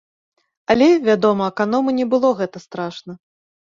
Але, 0.75 0.87
вядома, 1.05 1.43
аканому 1.55 1.97
не 2.01 2.05
было 2.17 2.35
гэта 2.43 2.57
страшна. 2.69 3.21